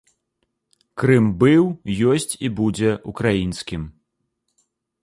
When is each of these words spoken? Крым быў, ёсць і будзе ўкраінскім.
Крым 1.01 1.25
быў, 1.43 1.63
ёсць 2.17 2.33
і 2.49 2.53
будзе 2.61 2.91
ўкраінскім. 3.13 3.87